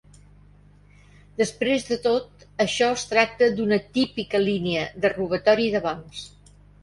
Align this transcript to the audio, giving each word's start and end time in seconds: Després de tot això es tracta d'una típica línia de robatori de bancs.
Després 1.41 1.83
de 1.89 1.97
tot 2.05 2.45
això 2.65 2.87
es 2.95 3.03
tracta 3.11 3.51
d'una 3.59 3.79
típica 3.99 4.41
línia 4.47 4.87
de 5.05 5.15
robatori 5.19 5.71
de 5.77 5.83
bancs. 5.87 6.25